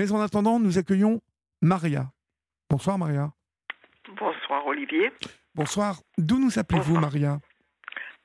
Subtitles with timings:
[0.00, 1.20] Mais en attendant, nous accueillons
[1.60, 2.06] Maria.
[2.70, 3.32] Bonsoir Maria.
[4.16, 5.12] Bonsoir Olivier.
[5.54, 5.96] Bonsoir.
[6.16, 6.98] D'où nous appelez-vous.
[6.98, 7.38] Maria?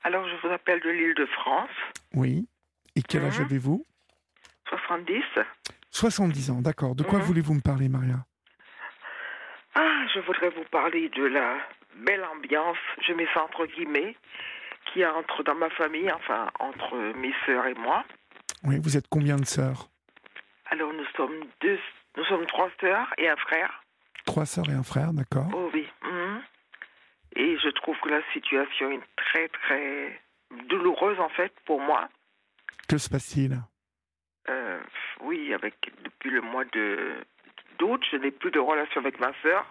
[0.01, 1.69] Alors je vous appelle de l'île de France,
[2.13, 2.47] Oui.
[2.95, 3.45] Et quel âge Mhm.
[3.47, 3.85] avez-vous?
[4.69, 5.21] 70.
[5.91, 6.95] 70 ans, d'accord.
[6.95, 7.25] De quoi Mhm.
[7.25, 8.25] voulez-vous me parler Maria?
[9.75, 11.57] Ah, je voudrais vous parler de la
[12.05, 14.15] belle ambiance, je mets ça entre guillemets,
[14.93, 18.05] qui entre dans ma famille, enfin entre mes sœurs et moi.
[18.63, 19.89] Oui, vous êtes combien de sœurs?
[20.67, 21.79] Alors nous sommes deux,
[22.17, 23.83] nous sommes trois sœurs et un frère.
[24.25, 25.47] Trois sœurs et un frère, d'accord.
[25.53, 25.87] Oh oui.
[26.03, 26.41] mhm.
[27.35, 30.21] Et je trouve que la situation est très très
[30.69, 32.07] douloureuse en fait pour moi.
[32.87, 33.59] Que se passe-t-il?
[34.49, 34.79] Euh,
[35.21, 37.15] oui, avec depuis le mois de
[37.79, 39.65] d'août, je n'ai plus de relation avec ma sœur.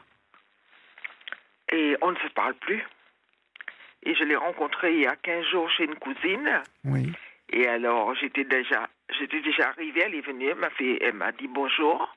[1.73, 2.83] Et on ne se parle plus.
[4.03, 6.63] Et je l'ai rencontrée il y a 15 jours chez une cousine.
[6.85, 7.11] Oui.
[7.57, 11.31] Et alors, j'étais déjà, j'étais déjà arrivée, elle est venue, elle m'a fait, elle m'a
[11.31, 12.13] dit bonjour.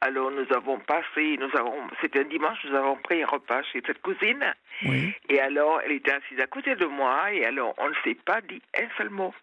[0.00, 3.82] Alors, nous avons passé, nous avons, c'était un dimanche, nous avons pris un repas chez
[3.84, 4.54] cette cousine.
[4.84, 5.12] Oui.
[5.28, 8.40] Et alors, elle était assise à côté de moi, et alors, on ne s'est pas
[8.40, 9.34] dit un seul mot.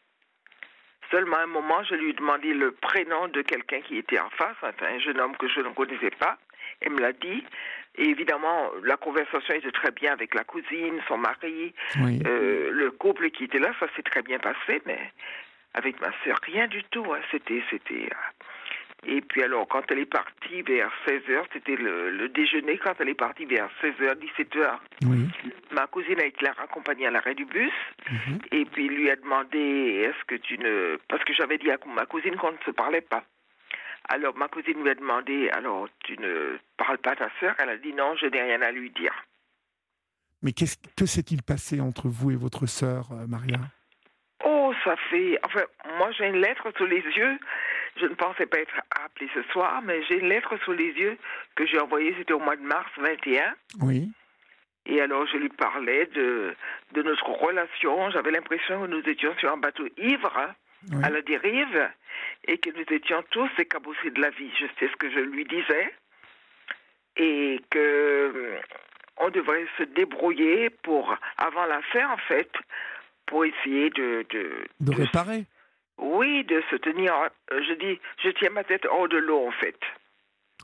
[1.11, 4.55] Seulement un moment, je lui ai demandé le prénom de quelqu'un qui était en face,
[4.61, 6.37] enfin, un jeune homme que je ne connaissais pas.
[6.81, 7.43] Elle me l'a dit.
[7.95, 12.19] Et évidemment, la conversation était très bien avec la cousine, son mari, Oui.
[12.25, 14.99] euh, le couple qui était là, ça s'est très bien passé, mais
[15.73, 17.05] avec ma sœur, rien du tout.
[17.13, 17.19] hein.
[17.31, 18.05] C'était, c'était.
[18.11, 22.93] euh, Et puis alors, quand elle est partie vers 16h, c'était le, le déjeuner, quand
[22.99, 25.25] elle est partie vers 16h, 17h, Oui.
[25.71, 27.71] ma cousine a été la raccompagnée à l'arrêt du bus,
[28.11, 28.39] Mhm.
[28.51, 29.59] et puis lui a demandé,
[30.05, 30.97] est-ce que tu ne...
[31.09, 33.23] Parce que j'avais dit à ma cousine qu'on ne se parlait pas.
[34.09, 37.69] Alors ma cousine lui a demandé, alors tu ne parles pas à ta sœur Elle
[37.69, 39.13] a dit non, je n'ai rien à lui dire.
[40.41, 43.57] Mais qu'est-ce que s'est-il passé entre vous et votre sœur, euh, Maria?
[44.45, 45.37] Oh, ça fait...
[45.45, 45.63] Enfin,
[45.97, 47.37] moi j'ai une lettre sous les yeux.
[47.97, 51.17] Je ne pensais pas être appelée ce soir, mais j'ai une lettre sous les yeux
[51.55, 53.53] que j'ai envoyée, c'était au mois de mars 21.
[53.81, 54.11] Oui.
[54.85, 56.55] Et alors je lui parlais de,
[56.93, 58.09] de notre relation.
[58.11, 60.33] J'avais l'impression que nous étions sur un bateau ivre,
[60.89, 61.03] Oui.
[61.03, 61.89] à la dérive,
[62.51, 64.49] et que nous étions tous écabossés de la vie.
[64.59, 65.93] Je sais ce que je lui disais.
[67.17, 68.59] Et que euh,
[69.17, 72.49] on devrait se débrouiller pour, avant la fin en fait,
[73.25, 75.45] pour essayer de, de, De de- réparer
[76.01, 77.13] oui, de se tenir.
[77.13, 79.77] euh, Je dis, je tiens ma tête hors de l'eau en fait.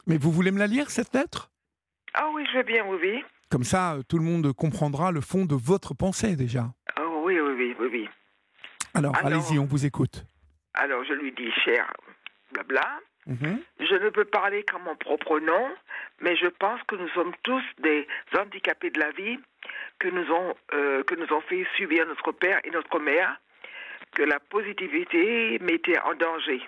[0.07, 1.51] Mais vous voulez me la lire, cette lettre?
[2.13, 3.23] Ah oui, je veux bien, oui, oui.
[3.51, 6.67] Comme ça, euh, tout le monde comprendra le fond de votre pensée déjà.
[7.01, 8.09] Oh, oui, oui, oui, oui, oui.
[8.93, 10.23] Alors, Alors- allez-y, on vous écoute.
[10.75, 11.91] Alors je lui dis, cher,
[12.51, 13.59] blabla, Mhm.
[13.79, 15.75] je ne peux parler qu'en mon propre nom,
[16.21, 19.39] mais je pense que nous sommes tous des handicapés de la vie
[19.97, 23.35] que nous ont, euh, que nous ont fait subir notre père et notre mère,
[24.13, 26.61] que la positivité mettait en danger.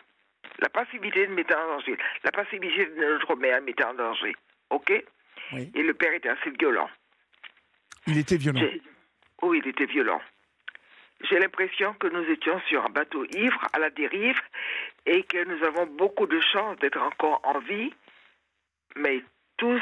[0.60, 1.96] La passivité mettait en danger.
[2.24, 4.36] La passivité de notre mère mettait en danger.
[4.72, 4.92] OK?
[5.54, 5.72] Oui.
[5.76, 6.90] Et le père était assez violent.
[8.08, 8.62] Il était violent.
[9.44, 10.22] Oui, il était violent.
[11.22, 14.40] J'ai l'impression que nous étions sur un bateau ivre, à la dérive,
[15.06, 17.94] et que nous avons beaucoup de chance d'être encore en vie,
[18.96, 19.24] mais
[19.58, 19.82] tous,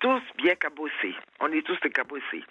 [0.00, 1.14] tous bien cabossés.
[1.40, 2.44] On est tous cabossés.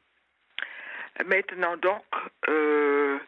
[1.25, 2.03] Maintenant donc,
[2.49, 3.19] euh,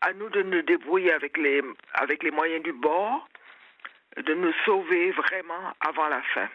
[0.00, 1.62] à nous de nous débrouiller avec les,
[1.94, 3.28] avec les moyens du bord,
[4.16, 6.48] de nous sauver vraiment avant la fin.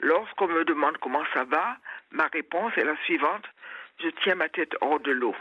[0.00, 1.76] Lorsqu'on me demande comment ça va,
[2.10, 3.44] ma réponse est la suivante.
[4.02, 5.34] Je tiens ma tête hors de l'eau.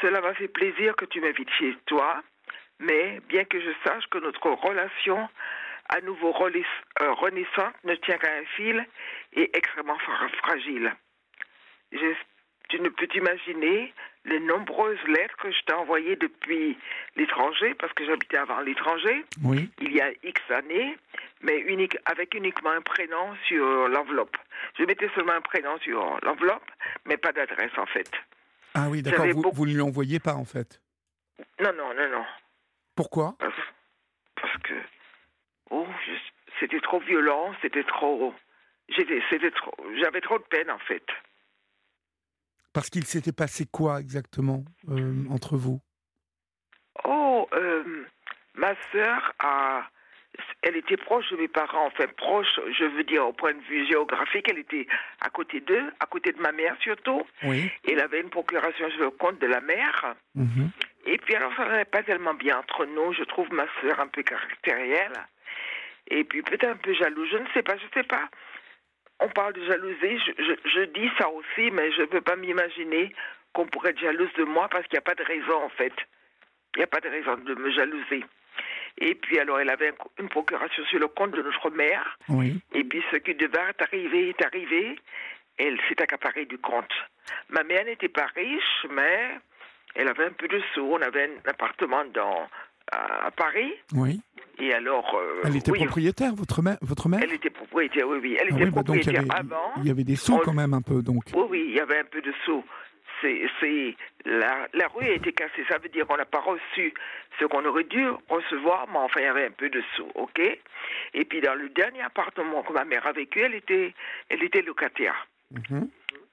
[0.00, 2.22] Cela m'a fait plaisir que tu m'invites chez toi,
[2.80, 5.28] mais bien que je sache que notre relation
[5.88, 8.84] à nouveau euh, renaissante ne tient qu'à un fil
[9.34, 10.92] et extrêmement fra- fragile.
[12.68, 16.76] Tu ne peux t'imaginer les nombreuses lettres que je t'ai envoyées depuis
[17.14, 19.70] l'étranger, parce que j'habitais avant l'étranger, Oui.
[19.80, 20.98] il y a X années,
[21.42, 24.36] mais unique, avec uniquement un prénom sur l'enveloppe.
[24.80, 26.68] Je mettais seulement un prénom sur l'enveloppe,
[27.04, 28.10] mais pas d'adresse en fait.
[28.78, 29.26] Ah oui, d'accord.
[29.26, 30.82] Vous, beaucoup- vous ne lui envoyez pas, en fait.
[31.60, 32.24] Non, non, non, non.
[32.94, 33.34] Pourquoi?
[33.38, 33.54] Parce,
[34.40, 34.74] parce que
[35.70, 38.34] oh, je- c'était trop violent, c'était trop.
[38.88, 39.74] J'étais, c'était trop.
[40.00, 41.04] J'avais trop de peine en fait.
[42.72, 45.80] Parce qu'il s'était passé quoi exactement euh, entre vous?
[47.04, 48.04] Oh, euh,
[48.54, 49.88] ma sœur a.
[50.62, 53.86] Elle était proche de mes parents, enfin proche, je veux dire au point de vue
[53.86, 54.86] géographique, elle était
[55.20, 57.24] à côté d'eux, à côté de ma mère surtout.
[57.44, 57.70] Oui.
[57.88, 60.14] Elle avait une procuration sur le compte de la mère.
[60.34, 60.70] Mhm.
[61.06, 63.12] Et puis alors, ça n'allait pas tellement bien entre nous.
[63.12, 65.12] Je trouve ma sœur un peu caractérielle.
[66.08, 67.28] Et puis peut-être un peu jalouse.
[67.30, 68.28] Je ne sais pas, je ne sais pas.
[69.20, 70.18] On parle de jalousie.
[70.26, 73.14] Je, je- je dis ça aussi, mais je ne peux pas m'imaginer
[73.52, 75.94] qu'on pourrait être jalouse de moi parce qu'il n'y a pas de raison, en fait.
[76.74, 78.24] Il n'y a pas de raison de me jalouser.
[78.98, 82.18] Et puis alors, elle avait une procuration sur le compte de notre mère.
[82.28, 82.58] Oui.
[82.72, 84.98] Et puis ce qui devait arrivé est arrivé.
[85.58, 86.92] Elle s'est accaparée du compte.
[87.48, 89.30] Ma mère n'était pas riche, mais
[89.94, 90.82] elle avait un peu de sous.
[90.82, 92.46] On avait un appartement dans,
[92.92, 93.72] à, à Paris.
[93.94, 94.20] Oui.
[94.58, 95.14] Et alors.
[95.14, 97.20] euh, Elle était oui, propriétaire, votre mère, votre mère?
[97.22, 98.36] Elle était propriétaire, oui, oui.
[98.38, 99.72] Elle Ah était oui, bah donc il y, propriétaire avait, avant.
[99.78, 101.24] il y avait des sous On- quand même un peu, donc.
[101.34, 102.62] Oui, oui, il y avait un peu de sous.
[103.20, 106.92] C'est, c'est, la, la rue a été cassée, ça veut dire qu'on n'a pas reçu
[107.38, 110.40] ce qu'on aurait dû recevoir, mais enfin, il y avait un peu de sous, ok?
[111.14, 113.94] Et puis, dans le dernier appartement que ma mère a vécu, elle était,
[114.28, 115.26] elle était locataire.
[115.50, 115.88] Mhm.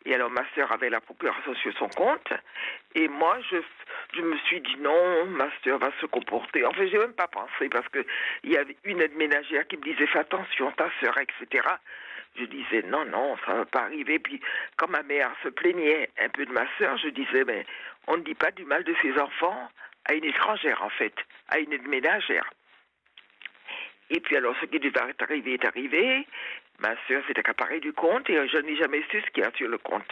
[0.06, 2.34] Et alors, ma sœur avait la procuration sur son compte.
[2.94, 3.58] Et moi, je,
[4.16, 6.66] je me suis dit non, ma sœur va se comporter.
[6.66, 8.06] Enfin, j'ai même pas pensé parce que
[8.44, 11.68] il y avait une aide ménagère qui me disait fais attention, ta sœur, etc.
[12.36, 14.18] Je disais non, non, ça va pas arriver.
[14.20, 14.42] Puis,
[14.78, 17.66] quand ma mère se plaignait un peu de ma sœur, je disais mais
[18.08, 19.70] on ne dit pas du mal de ses enfants
[20.06, 21.14] à une étrangère, en fait,
[21.50, 22.50] à une ménagère.
[24.10, 26.28] Et puis alors, ce qui devait arrivé est arrivé.
[26.80, 29.52] Ma sœur s'est accaparée du compte et je n'ai jamais su ce qu'il y a
[29.56, 30.12] sur le compte.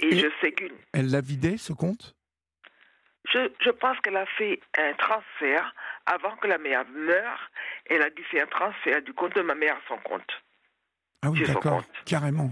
[0.00, 0.76] Et, Et- je sais qu'une.
[0.92, 2.14] Elle l'a vidé, ce compte?
[3.32, 5.74] Je, je pense qu'elle a fait un transfert
[6.06, 7.50] avant que la mère meure.
[7.86, 10.42] Elle a dû faire un transfert du compte de ma mère à son compte.
[11.22, 12.50] Ah oui, d'accord, carrément.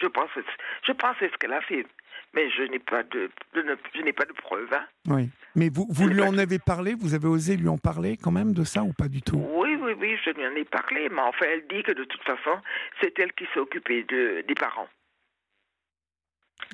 [0.00, 0.40] Je pense, que-
[0.86, 1.86] je pense c'est ce qu'elle a fait.
[2.32, 4.72] Mais je n'ai pas de, je n'ai pas de preuves.
[4.72, 4.86] hein.
[5.08, 5.28] Oui.
[5.56, 6.94] Mais vous, vous Je lui en avez parlé?
[6.94, 9.44] Vous avez osé lui en parler quand même de ça ou pas du tout?
[9.54, 11.08] Oui, oui, oui, je lui en ai parlé.
[11.10, 12.60] Mais enfin, elle dit que de toute façon,
[13.00, 14.88] c'est elle qui s'est occupée de, des parents.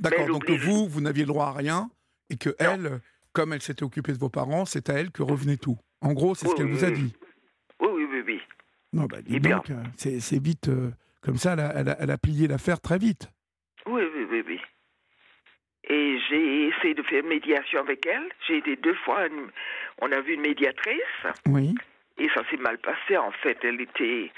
[0.00, 1.88] D'accord, donc que oublie- vous, vous n'aviez le droit à rien
[2.28, 3.00] et que elle,
[3.32, 5.78] comme elle s'était occupée de vos parents, c'est à elle que revenait tout.
[6.02, 7.14] En gros, c'est ce qu'elle oui, vous a dit.
[7.80, 8.42] Oui, oui, oui, oui.
[8.96, 10.68] Non, bah dis Eh donc, euh, c'est vite.
[10.68, 10.90] euh,
[11.22, 13.28] comme ça, elle a, elle a- elle a plié l'affaire très vite.
[13.86, 14.60] Oui, oui, oui, oui.
[15.88, 18.28] Et j'ai essayé de faire médiation avec elle.
[18.46, 19.50] J'ai été deux fois, une-
[20.00, 21.74] on a vu une médiatrice, Oui.
[22.18, 23.16] et ça s'est mal passé.
[23.16, 24.32] En fait, elle était,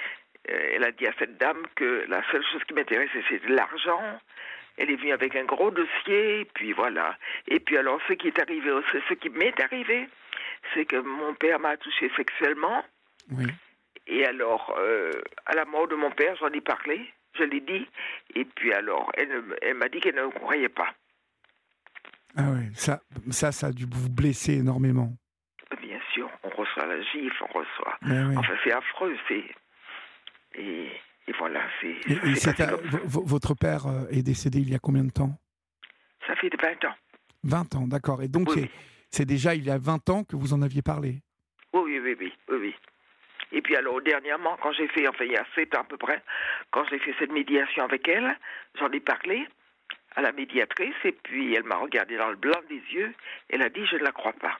[0.50, 4.02] euh, elle a dit à cette dame que la seule chose qui m'intéressait, c'était l'argent.
[4.76, 7.16] Elle est venue avec un gros dossier, et puis voilà.
[7.48, 8.70] Et puis alors, ce qui est arrivé,
[9.08, 10.08] ce qui m'est arrivé,
[10.74, 12.84] c'est que mon père m'a touché sexuellement.
[13.30, 13.46] Oui.
[14.08, 15.12] Et alors, euh,
[15.46, 17.06] à la mort de mon père, j'en ai parlé,
[17.38, 17.86] je l'ai dit.
[18.34, 20.94] Et puis alors, elle, m'a dit qu'elle ne me croyait pas.
[22.36, 23.00] Ah ouais, ça,
[23.30, 25.12] ça, ça a dû vous blesser énormément.
[25.82, 27.98] Bien sûr, on reçoit la gifle, on reçoit.
[28.02, 28.36] Ouais, ouais.
[28.38, 29.44] Enfin, c'est affreux, c'est.
[30.54, 30.86] Et,
[31.26, 31.96] et voilà, c'est.
[32.56, 35.38] Comme votre père euh, est décédé il y a combien de temps?
[36.26, 36.94] Ça fait 20 ans.
[37.44, 38.22] 20 ans, d'accord.
[38.22, 38.68] Et donc, Oui,
[39.10, 39.26] c'est- oui.
[39.26, 41.20] déjà il y a 20 ans que vous en aviez parlé?
[41.74, 42.74] Oui, oui, oui, oui, oui, oui.
[43.52, 45.96] Et puis alors, dernièrement, quand j'ai fait, enfin, il y a 7 ans à peu
[45.96, 46.22] près,
[46.70, 48.36] quand j'ai fait cette médiation avec elle,
[48.78, 49.46] j'en ai parlé
[50.16, 53.12] à la médiatrice, et puis elle m'a regardé dans le blanc des yeux,
[53.50, 54.58] elle a dit, je ne la crois pas.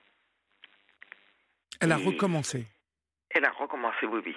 [1.80, 2.66] Elle a Et- recommencé.
[3.30, 4.36] Elle a recommencé, oui, oui.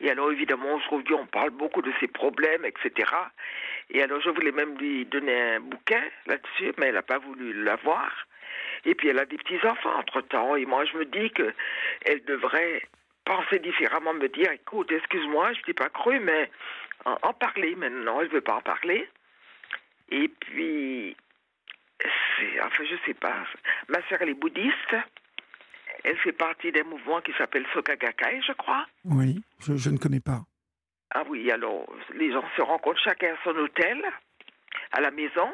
[0.00, 3.10] Et alors, évidemment, aujourd'hui, on parle beaucoup de ses problèmes, etc.
[3.90, 7.64] Et alors, je voulais même lui donner un bouquin là-dessus, mais elle n'a pas voulu
[7.64, 8.26] l'avoir.
[8.84, 10.56] Et puis, elle a des petits-enfants entre-temps.
[10.56, 11.52] Et moi, je me dis que
[12.04, 12.82] elle devrait
[13.26, 16.50] penser différemment, me dire, écoute, excuse-moi, je t'ai pas cru, mais
[17.04, 18.22] en, en parler maintenant.
[18.22, 19.06] Elle veut pas en parler.
[20.10, 21.14] Et puis,
[22.00, 23.44] c'est, enfin, je sais pas.
[23.88, 24.96] Ma sœur, elle est bouddhiste.
[26.04, 28.86] Elle fait partie d'un mouvement qui s'appelle Soka Gakkai, je crois.
[29.04, 30.40] Oui, je, je ne connais pas.
[31.10, 34.04] Ah oui, alors les gens se rencontrent chacun à son hôtel,
[34.92, 35.48] à la maison,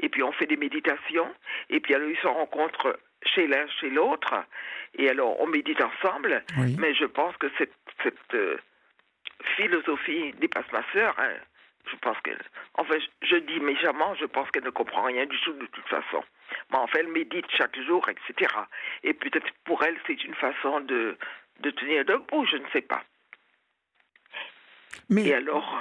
[0.00, 1.32] et puis on fait des méditations,
[1.70, 4.34] et puis alors ils se rencontrent chez l'un, chez l'autre,
[4.94, 6.76] et alors on médite ensemble, Oui.
[6.78, 8.56] mais je pense que cette, cette euh,
[9.56, 11.14] philosophie dépasse ma sœur.
[11.18, 11.34] hein.
[11.90, 12.40] Je pense qu'elle.
[12.74, 15.86] Enfin, je, je dis méchamment, je pense qu'elle ne comprend rien du tout de toute
[15.86, 16.24] façon.
[16.70, 18.50] Mais enfin, elle médite chaque jour, etc.
[19.02, 21.18] Et peut-être pour elle, c'est une façon de,
[21.60, 23.02] de tenir debout, je ne sais pas.
[25.10, 25.78] Mais Et alors.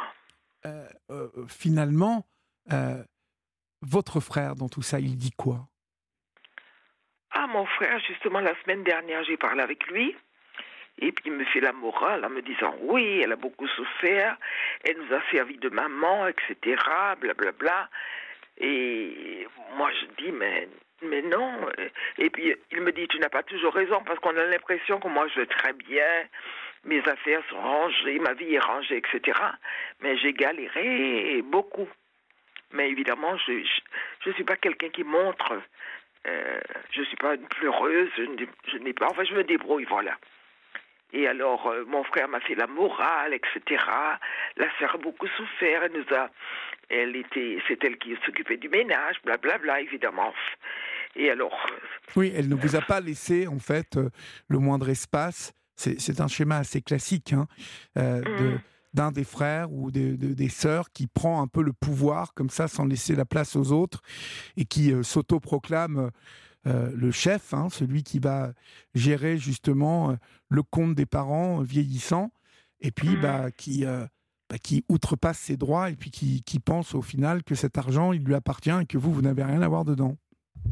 [0.65, 2.25] euh, euh, finalement,
[3.81, 5.67] votre frère dans tout ça, il dit quoi?
[7.33, 10.15] Ah, mon frère, justement, la semaine dernière, j'ai parlé avec lui.
[10.99, 14.37] Et puis, il me fait la morale en me disant Oui, elle a beaucoup souffert,
[14.83, 16.55] elle nous a servi de maman, etc.
[17.19, 17.33] Blablabla.
[17.33, 17.89] Bla, bla.
[18.59, 20.67] Et moi, je dis Mais,
[21.23, 21.67] non.
[22.19, 25.07] Et puis, il me dit Tu n'as pas toujours raison, parce qu'on a l'impression que
[25.07, 26.27] moi, je vais très bien,
[26.83, 29.39] mes affaires sont rangées, ma vie est rangée, etc.
[30.01, 31.87] Mais j'ai galéré beaucoup.
[32.71, 33.81] Mais évidemment, je ne je,
[34.25, 35.61] je suis pas quelqu'un qui montre.
[36.27, 36.59] Euh,
[36.91, 39.07] je ne suis pas une pleureuse, je n'ai- pas.
[39.09, 40.17] Enfin, je me débrouille, voilà.
[41.11, 43.83] Et alors, euh, mon frère m'a fait la morale, etc.
[44.57, 45.83] La sœur a beaucoup souffert.
[45.83, 46.29] Elle nous a,
[46.89, 50.33] elle était, c'est elle qui s'occupait du ménage, blablabla, évidemment.
[51.15, 51.67] Et alors
[52.15, 53.99] Oui, elle ne vous a pas laissé, en fait,
[54.47, 55.53] le moindre espace.
[55.75, 57.47] C'est un schéma assez classique hein,
[57.95, 58.61] de mm.
[58.93, 62.67] D'un des frères ou des, des sœurs qui prend un peu le pouvoir comme ça
[62.67, 64.01] sans laisser la place aux autres
[64.57, 66.11] et qui s'autoproclame
[66.65, 68.53] le chef, hein, celui qui va
[68.95, 70.15] gérer justement
[70.49, 72.31] le compte des parents vieillissants
[72.79, 73.21] et puis Mm.
[73.21, 73.85] bah, qui,
[74.49, 78.13] bah, qui outrepasse ses droits et puis qui, qui pense au final que cet argent
[78.13, 80.15] il lui appartient et que vous, vous n'avez rien à voir dedans.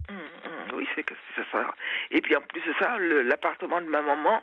[0.10, 1.04] Mm, mm, Oui, c'est
[1.52, 1.74] ça.
[2.12, 4.42] Et puis en plus de ça, l'appartement de ma maman,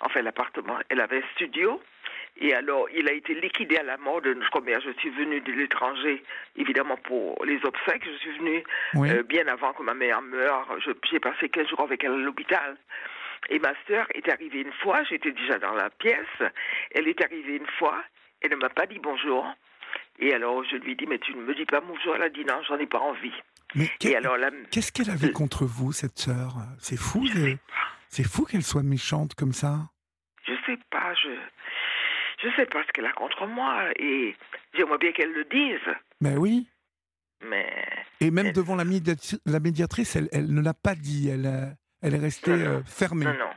[0.00, 1.80] enfin l'appartement, elle avait un studio.
[2.42, 5.52] Et alors, il a été liquidé à la mort de combien Je suis venue de
[5.52, 6.22] l'étranger,
[6.56, 8.04] évidemment pour les obsèques.
[8.04, 9.10] Je suis venue Oui.
[9.10, 10.66] euh, bien avant que ma mère meure.
[11.10, 12.76] J'ai passé 15 jours avec elle à l'hôpital.
[13.50, 16.26] Et ma sœur est arrivée une fois, j'étais déjà dans la pièce.
[16.92, 18.02] Elle est arrivée une fois,
[18.40, 19.46] elle ne m'a pas dit bonjour.
[20.18, 22.14] Et alors, je lui ai dit, mais tu ne me dis pas bonjour.
[22.16, 23.32] Elle a dit, non, j'en ai pas envie.
[23.74, 26.54] Mais qu'est-ce qu'elle avait contre vous, cette sœur?
[26.78, 27.26] C'est fou,
[28.08, 29.76] c'est fou qu'elle soit méchante comme ça.
[30.46, 31.28] Je sais pas, je
[32.42, 34.34] je sais pas ce qu'elle a contre moi et
[34.74, 36.68] j'aimerais bien qu'elle le dise, Ben oui.
[37.42, 37.68] mais
[38.20, 41.28] Et même Elle- devant la, médiatrice, elle, elle ne l'a pas dit.
[41.28, 41.66] Elle, euh,
[42.02, 42.70] elle est restée Non, non.
[42.78, 43.24] euh, fermée.
[43.26, 43.50] non non.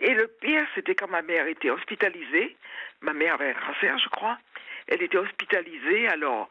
[0.00, 2.56] Et le pire, c'était quand ma mère était hospitalisée.
[3.00, 4.38] Ma mère avait un cancer, je crois.
[4.88, 6.48] Elle était hospitalisée, alors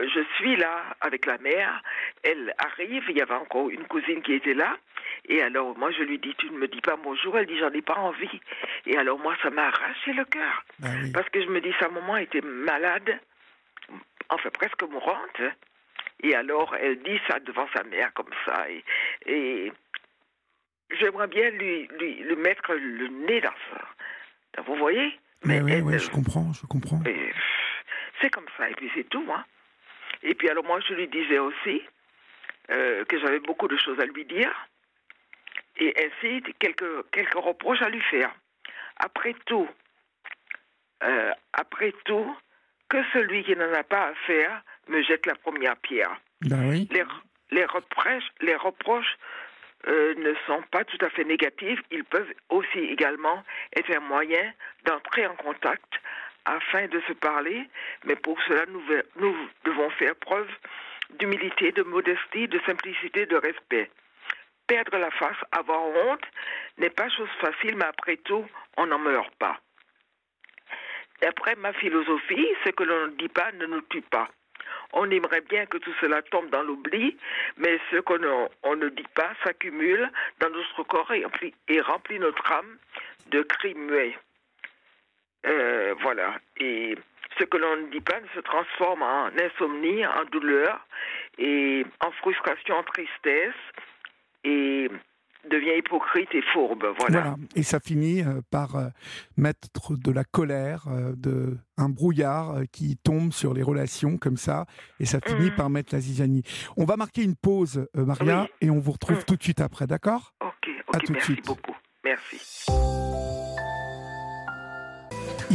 [0.00, 1.82] je suis là avec la mère.
[2.22, 4.76] Elle arrive, il y avait encore une cousine qui était là.
[5.26, 7.38] Et alors, moi, je lui dis, tu ne me dis pas bonjour.
[7.38, 8.40] Elle dit, j'en ai pas envie.
[8.86, 10.64] Et alors, moi, ça m'a arraché le cœur.
[10.82, 11.12] Oui.
[11.12, 13.18] Parce que je me dis, sa maman était malade,
[14.30, 15.40] enfin presque mourante.
[16.22, 18.66] Et alors, elle dit ça devant sa mère comme ça.
[18.70, 18.84] Et,
[19.26, 19.72] et
[20.98, 24.62] j'aimerais bien lui, lui, lui mettre le nez dans ça.
[24.62, 25.18] Vous voyez?
[25.44, 27.00] Mais oui, elle- oui, je comprends, je comprends.
[28.20, 29.26] c'est comme ça, et puis c'est tout.
[29.30, 29.44] Hein.
[30.24, 31.82] Et puis alors moi, je lui disais aussi
[32.70, 34.52] euh, que j'avais beaucoup de choses à lui dire,
[35.76, 38.34] et ainsi quelques, quelques reproches à lui faire.
[38.96, 39.68] Après tout,
[41.02, 42.36] euh, après tout,
[42.88, 46.16] que celui qui n'en a pas à faire me jette la première pierre.
[46.42, 46.88] Ben oui.
[46.90, 47.04] Les,
[47.50, 49.16] les reproches, les reproches
[49.88, 51.80] euh, ne sont pas tout à fait négatifs.
[51.90, 53.42] Ils peuvent aussi également
[53.76, 54.52] être un moyen
[54.84, 56.00] d'entrer en contact
[56.44, 57.68] afin de se parler,
[58.04, 58.82] mais pour cela, nous,
[59.16, 60.48] nous devons faire preuve
[61.18, 63.90] d'humilité, de modestie, de simplicité, de respect.
[64.66, 66.24] Perdre la face, avoir honte,
[66.78, 68.46] n'est pas chose facile, mais après tout,
[68.76, 69.58] on n'en meurt pas.
[71.20, 74.28] D'après ma philosophie, ce que l'on ne dit pas ne nous tue pas.
[74.92, 77.16] On aimerait bien que tout cela tombe dans l'oubli,
[77.56, 80.10] mais ce qu'on ne- dit pas s'accumule
[80.40, 82.78] dans notre corps et remplit, et remplit notre âme
[83.26, 84.16] de cris muets.
[85.46, 86.38] Euh, voilà.
[86.58, 86.96] Et
[87.38, 90.86] ce que l'on ne dit pas se transforme en insomnie, en douleur,
[91.38, 93.54] et en frustration, en tristesse,
[94.44, 94.88] et
[95.50, 96.86] devient hypocrite et fourbe.
[96.98, 97.20] Voilà.
[97.20, 97.34] Voilà.
[97.54, 98.86] Et ça finit euh, par euh,
[99.36, 100.84] mettre de la colère,
[101.16, 104.64] de un brouillard qui tombe sur les relations comme ça,
[105.00, 105.56] et ça finit Mhm.
[105.56, 106.44] par mettre la zizanie.
[106.78, 108.48] On va marquer une pause, Maria, Oui.
[108.62, 109.24] et on vous retrouve Mhm.
[109.24, 110.32] tout de suite après, d'accord?
[110.40, 111.46] Ok, À ok, tout de merci suite.
[111.46, 111.76] beaucoup.
[112.04, 112.66] Merci.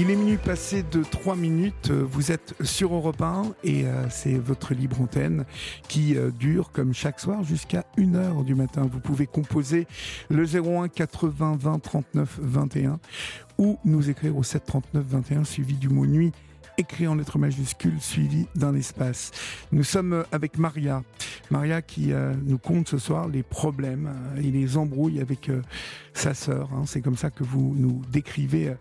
[0.02, 4.36] Il est minuit passé de 3 minutes, vous êtes sur Europe 1 et euh, c'est
[4.36, 5.44] votre libre antenne
[5.90, 8.88] qui euh, dure comme chaque soir jusqu'à 1h du matin.
[8.90, 9.88] Vous pouvez composer
[10.30, 13.00] le 01 80 20 39 21
[13.58, 16.32] ou nous écrire au 7 39 21 suivi du mot nuit
[16.80, 19.32] écrit en lettres majuscules suivi d'un espace.
[19.72, 21.04] Nous sommes avec Maria.
[21.52, 25.62] Maria qui euh, nous compte ce soir les problèmes euh, et les embrouilles avec euh,
[26.14, 26.70] sa sœur.
[26.74, 26.86] hein.
[26.86, 28.74] C'est comme ça que vous nous décrivez euh,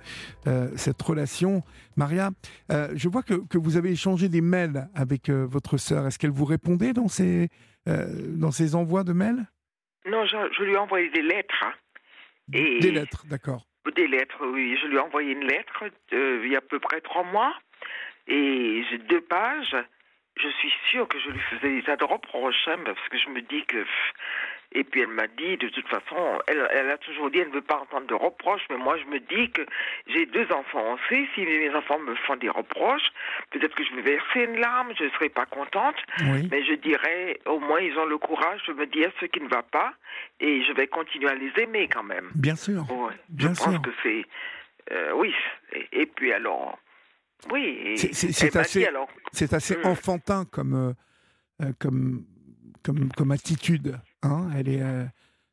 [0.46, 1.62] euh, cette relation.
[1.96, 2.30] Maria,
[2.70, 6.06] euh, je vois que, que vous avez échangé des mails avec euh, votre sœur.
[6.06, 7.48] Est-ce qu'elle vous répondait dans ces,
[7.88, 9.44] euh, dans ces envois de mails?
[10.08, 11.62] Non, je, je lui ai envoyé des lettres.
[11.62, 11.72] hein.
[12.52, 13.66] Et Des lettres, d'accord.
[13.96, 14.76] Des lettres, oui.
[14.80, 17.52] Je lui ai envoyé une lettre euh, il y a à peu près trois mois.
[18.28, 19.76] Et j'ai deux pages.
[20.40, 23.28] Je suis sûre que je lui faisais des tas de reproches, hein, parce que je
[23.30, 23.84] me dis que...
[24.72, 27.54] Et puis elle m'a dit, de toute façon, elle, elle a toujours dit, elle ne
[27.54, 29.62] veut pas entendre de reproches, mais moi je me dis que
[30.08, 31.26] j'ai deux enfants aussi.
[31.34, 33.08] Si mes enfants me font des reproches,
[33.50, 35.96] peut-être que je vais verser une larme, je ne serai pas contente.
[36.20, 36.48] Oui.
[36.52, 39.48] Mais je dirais, au moins, ils ont le courage de me dire ce qui ne
[39.48, 39.94] va pas
[40.38, 42.30] et je vais continuer à les aimer quand même.
[42.34, 42.82] Bien sûr.
[42.92, 44.26] Ouais, Bien je pense que c'est.
[44.92, 45.34] euh, oui.
[45.72, 46.78] Et, et puis alors.
[47.52, 47.96] Oui.
[47.96, 49.08] C'est- assez- dit, alors.
[49.32, 49.86] C'est assez Mm.
[49.86, 50.92] enfantin comme, euh,
[51.62, 52.24] euh, comme,
[52.84, 53.98] comme, comme attitude.
[54.22, 55.04] Hein elle est, euh,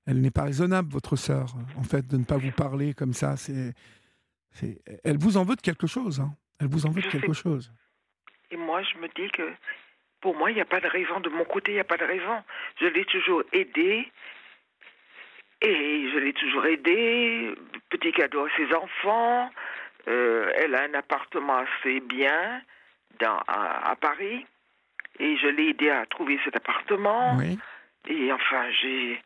[0.07, 3.37] elle n'est pas raisonnable, votre sœur, en fait, de ne pas vous parler comme ça.
[3.37, 3.73] C'est,
[5.03, 6.19] elle vous en veut de quelque chose.
[6.19, 6.33] hein.
[6.59, 7.71] Elle vous en veut de quelque chose.
[8.51, 9.51] Et moi, je me dis que
[10.21, 11.19] pour moi, il n'y a pas de raison.
[11.19, 12.43] De mon côté, il n'y a pas de raison.
[12.79, 14.09] Je l'ai toujours aidé.
[15.61, 17.53] Et je l'ai toujours aidé.
[17.89, 19.49] Petit cadeau à ses enfants.
[20.07, 22.61] Euh, elle a un appartement assez bien
[23.19, 24.45] dans, à, Paris.
[25.19, 27.35] Et je l'ai aidé à trouver cet appartement.
[27.37, 27.57] Oui.
[28.07, 29.21] Et enfin, j'ai.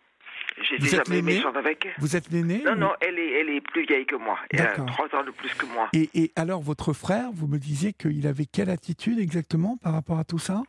[0.62, 1.94] J'ai l'aîné méchants avec elle.
[2.00, 4.38] Vous êtes l'aîné Non, ou- non, elle est, elle est plus vieille que moi.
[4.50, 4.88] Elle a D'accord.
[4.88, 5.90] trois ans de plus que moi.
[5.94, 10.18] Et, et alors, votre frère, vous me disiez qu'il avait quelle attitude exactement par rapport
[10.20, 10.64] à tout ça?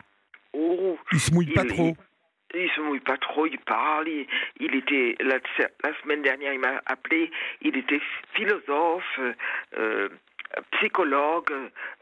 [0.52, 1.88] Oh, Il se mouille pas trop.
[1.88, 1.97] il
[2.52, 4.09] se mouille pas trop, il parle.
[4.09, 4.26] Il,
[4.61, 5.38] il était la,
[5.85, 7.30] la semaine dernière, il m'a appelé.
[7.62, 8.00] Il était
[8.35, 9.21] philosophe,
[9.78, 10.09] euh,
[10.73, 11.52] psychologue,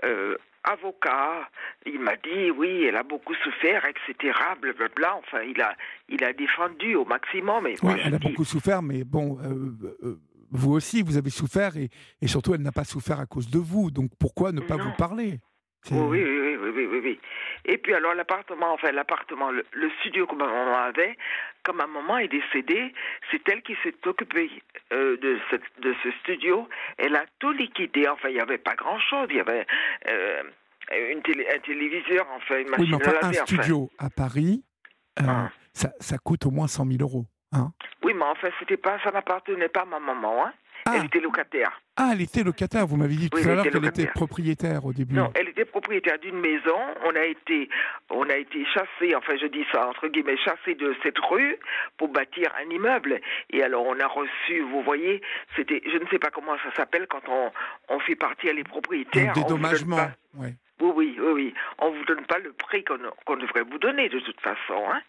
[0.04, 1.48] euh, avocat.
[1.86, 4.32] Il m'a dit oui, elle a beaucoup souffert, etc.
[4.60, 5.16] Blablabla.
[5.16, 5.74] Enfin, il a,
[6.08, 7.64] il a défendu au maximum.
[7.64, 9.72] Moi, Oui, elle a dis, beaucoup souffert, mais bon, euh,
[10.06, 10.18] euh,
[10.50, 11.90] vous aussi, vous avez souffert, et,
[12.22, 13.90] et surtout, elle n'a pas souffert à cause de vous.
[13.90, 14.84] Donc, pourquoi ne pas Non.
[14.84, 15.40] vous parler
[15.90, 17.20] Oui, oui, oui, oui, oui, oui, oui.
[17.64, 21.16] Et puis alors l'appartement, enfin l'appartement, le, le studio que ma maman avait,
[21.64, 22.92] quand ma maman est décédée,
[23.30, 24.50] c'est elle qui s'est occupée
[24.92, 26.68] euh, de, ce, de ce studio.
[26.96, 28.08] Elle a tout liquidé.
[28.08, 29.26] Enfin, il n'y avait pas grand-chose.
[29.30, 29.66] Il y avait
[30.08, 30.42] euh,
[31.12, 33.40] une télé, un téléviseur, enfin une Oui, machine mais enfin, à un laver.
[33.40, 33.46] enfin.
[33.56, 34.64] studio à Paris,
[35.20, 35.50] euh, Ah.
[35.72, 37.24] ça, ça coûte au moins 100 000 euros.
[37.52, 37.72] Hein
[38.02, 40.46] Oui, mais enfin, c'était pas, ça n'appartenait pas à ma maman.
[40.46, 40.52] Hein.
[40.86, 41.80] Ah, Elle était locataire.
[41.96, 42.86] ah, elle était locataire.
[42.86, 45.14] Vous m'avez dit tout à l'heure qu'elle était propriétaire au début.
[45.14, 46.78] Non, elle était propriétaire d'une maison.
[47.04, 47.68] On a été,
[48.10, 51.56] on a été chassé, enfin je dis ça entre guillemets, chassé de cette rue
[51.96, 53.20] pour bâtir un immeuble.
[53.50, 55.20] Et alors on a reçu, vous voyez,
[55.56, 57.50] c'était, je ne sais pas comment ça s'appelle quand on,
[57.88, 59.32] on fait partir les Un propriétaires.
[59.34, 60.10] donne dédommagement.
[60.34, 60.48] Oui,
[60.80, 61.54] oui, oui, oui.
[61.78, 64.82] On vous donne pas le prix qu'on qu'on devrait vous donner de toute façon.
[64.92, 65.00] Hein.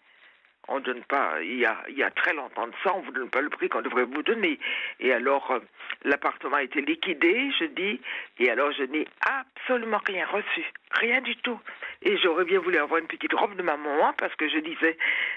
[0.72, 1.42] On donne pas.
[1.42, 3.50] Il y a, il y a très longtemps de ça, on vous donne pas le
[3.50, 4.58] prix qu'on devrait vous donner.
[5.00, 5.58] Et alors, euh,
[6.04, 8.00] l'appartement a été liquidé, je dis,
[8.38, 11.58] et alors je n'ai absolument rien reçu, rien du tout.
[12.02, 14.96] Et j'aurais bien voulu avoir une petite robe de ma maman parce que je disais,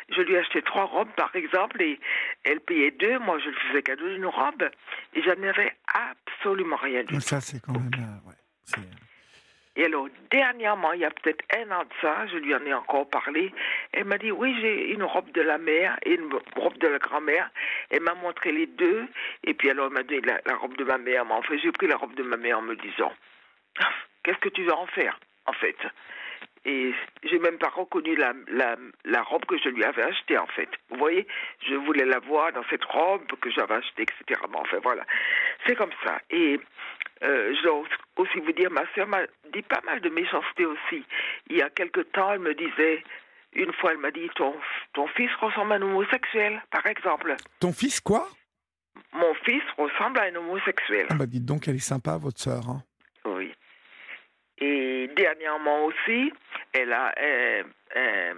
[0.09, 1.99] je lui achetais trois robes par exemple et
[2.43, 4.69] elle payait deux, moi je lui faisais cadeau d'une robe
[5.15, 7.21] et j'en avais absolument rien du tout.
[7.21, 7.89] Ça, c'est quand même.
[7.97, 8.35] euh, ouais,
[8.65, 8.79] c'est-
[9.75, 12.73] Et alors, dernièrement, il y a peut-être un an de ça, je lui en ai
[12.73, 13.51] encore parlé.
[13.91, 16.99] Elle m'a dit, oui, j'ai une robe de la mère et une robe de la
[16.99, 17.49] grand-mère.
[17.89, 19.07] Elle m'a montré les deux.
[19.43, 21.25] Et puis alors, elle m'a donné la, robe de ma mère.
[21.25, 23.11] Mais en fait, j'ai pris la robe de ma mère en me disant,
[23.79, 23.89] Ah,
[24.23, 25.77] qu'est-ce que tu vas en faire, en fait?
[26.65, 30.47] Et j'ai même pas reconnu la, la, la robe que je lui avais achetée, en
[30.47, 30.69] fait.
[30.89, 31.27] Vous voyez,
[31.67, 34.39] je voulais la voir dans cette robe que j'avais achetée, etc.
[34.49, 35.05] Mais enfin, voilà.
[35.67, 36.21] C'est comme ça.
[36.29, 36.59] Et
[37.23, 37.83] euh, je dois
[38.17, 39.23] aussi vous dire, ma soeur m'a
[39.53, 41.03] dit pas mal de méchanceté aussi.
[41.49, 43.03] Il y a quelque temps, elle me disait,
[43.53, 44.55] une fois, elle m'a dit, ton,
[44.93, 47.35] ton fils ressemble à un homosexuel, par exemple.
[47.59, 48.27] Ton fils, quoi?
[49.11, 51.07] Mon fils ressemble à un homosexuel.
[51.09, 52.61] ah bah, Dites donc, elle est sympa, votre sœur.
[52.69, 52.83] hein.
[53.25, 53.53] Oui.
[54.59, 56.31] Et dernièrement aussi,
[56.73, 57.63] elle a euh,
[57.95, 58.33] euh,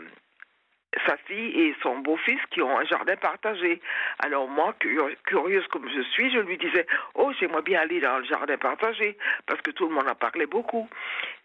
[1.08, 3.82] sa fille et son beau-fils qui ont un jardin partagé.
[4.20, 8.20] Alors moi, curi- curieuse comme je suis, je lui disais, oh, j'aimerais bien aller dans
[8.20, 10.88] le jardin partagé, parce que tout le monde en parlait beaucoup.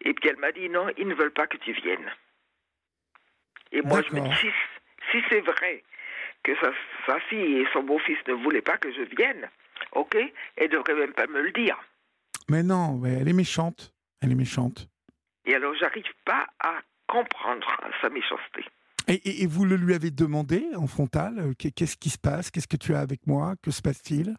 [0.03, 2.11] Et puis elle m'a dit, non, ils ne veulent pas que tu viennes.
[3.73, 4.51] Et moi, je me dis, si,
[5.11, 5.83] si c'est vrai
[6.43, 6.73] que sa,
[7.07, 9.49] sa fille et son beau-fils ne voulaient pas que je vienne,
[9.93, 10.17] ok,
[10.57, 11.79] elle devrait même pas me le dire.
[12.49, 13.93] Mais non, ouais, elle est méchante.
[14.23, 14.89] Elle est méchante.
[15.47, 16.75] Et alors, j'arrive pas à
[17.07, 17.67] comprendre
[18.01, 18.65] sa méchanceté.
[19.09, 22.19] Et, et- et vous le lui avez demandé en frontal euh, qu'est- Qu'est-ce qui se
[22.19, 22.51] passe?
[22.51, 23.55] Qu'est-ce que tu as avec moi?
[23.63, 24.37] Que se passe-t-il?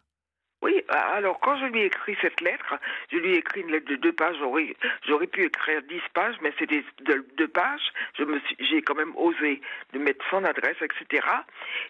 [0.62, 2.78] Oui, alors quand je lui ai écrit cette lettre,
[3.10, 4.36] je lui ai écrit une lettre de deux pages.
[4.38, 4.76] J'aurais,
[5.08, 7.82] j'aurais pu écrire dix pages, mais c'était de deux pages.
[8.16, 9.60] Je me suis, j'ai quand même osé
[9.92, 11.26] de mettre son adresse, etc.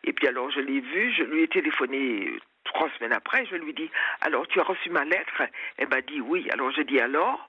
[0.05, 2.33] Et puis alors je l'ai vu, je lui ai téléphoné
[2.65, 3.45] trois semaines après.
[3.51, 3.91] Je lui ai dit
[4.23, 5.43] alors tu as reçu ma lettre
[5.77, 6.49] Elle m'a dit oui.
[6.51, 7.47] Alors je dis alors?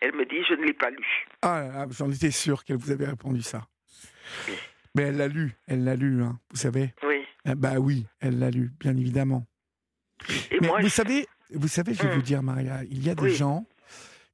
[0.00, 1.04] Elle me dit je ne l'ai pas lu.
[1.42, 3.66] Ah, là là, j'en étais sûr qu'elle vous avait répondu ça.
[4.94, 6.94] Mais elle l'a lu, elle l'a lu, hein, vous savez.
[7.06, 7.22] Oui.
[7.44, 9.46] Ah Bah oui, elle l'a lu, bien évidemment.
[10.50, 13.10] Et Mais moi, vous je- savez, vous savez, je vais vous dire, Maria, il y
[13.10, 13.34] a des Oui.
[13.34, 13.66] gens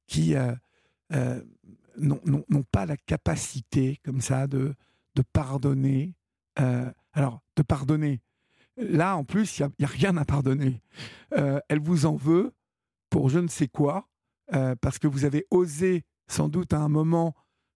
[0.06, 0.52] qui euh,
[1.12, 1.40] euh,
[1.96, 4.74] n'ont pas la capacité, comme ça, de,
[5.14, 6.14] de pardonner.
[6.60, 8.20] Euh, alors, de pardonner.
[8.76, 10.80] Là, en plus, il n'y a, rien à pardonner.
[11.30, 12.52] Elle vous en veut
[13.10, 14.08] pour je ne sais quoi,
[14.52, 17.34] euh, parce que vous avez osé, sans doute à un moment,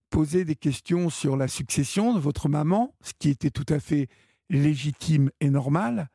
[0.09, 4.07] poser des questions sur la succession de votre maman, ce qui était tout à fait
[4.49, 6.09] légitime et normal.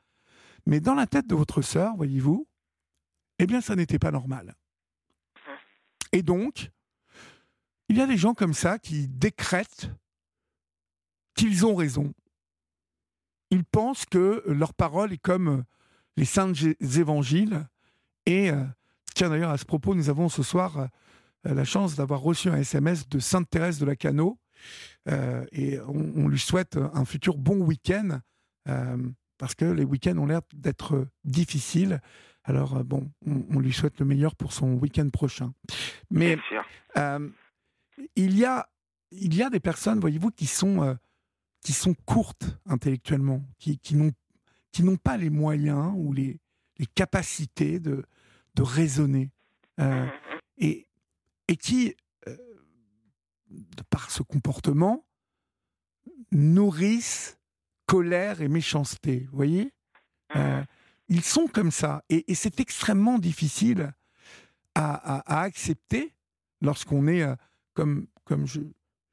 [0.67, 2.47] Mais dans la tête de votre sœur, voyez-vous,
[3.39, 4.55] eh bien, ça n'était pas normal.
[6.13, 6.71] Et donc,
[7.89, 9.91] il y a des gens comme ça qui décrètent
[11.35, 12.15] qu'ils ont raison.
[13.51, 15.65] Ils pensent que leur parole est comme
[16.17, 17.69] les saints évangiles.
[18.27, 18.65] Et, euh,
[19.15, 22.57] tiens d'ailleurs, à ce propos, nous avons ce soir euh, la chance d'avoir reçu un
[22.57, 24.39] SMS de Sainte Thérèse de la Cano
[25.51, 28.21] et on, lui souhaite un futur bon week-end
[29.39, 32.01] parce que les week-ends ont l'air d'être difficiles.
[32.45, 35.53] Alors bon, on, lui souhaite le meilleur pour son week-end prochain.
[36.13, 36.39] Mais
[38.15, 38.69] il y a
[39.11, 40.97] il y a des personnes, voyez-vous, qui sont
[41.61, 44.13] qui sont courtes intellectuellement, qui, qui n'ont
[44.71, 46.39] qui n'ont pas les moyens ou les,
[46.79, 48.05] les capacités de,
[48.55, 49.31] de raisonner
[49.81, 50.07] euh,
[50.59, 50.87] et,
[51.49, 51.95] et qui,
[52.29, 52.37] euh,
[53.51, 55.07] de par ce comportement,
[56.31, 57.39] nourrissent
[57.87, 59.27] colère et méchanceté.
[59.31, 59.73] Vous voyez?
[60.37, 60.63] Euh,
[61.09, 63.93] Ils sont comme ça et, et c'est extrêmement difficile
[64.75, 66.15] à, à, accepter
[66.63, 67.27] lorsqu'on est,
[67.75, 68.61] comme, comme je,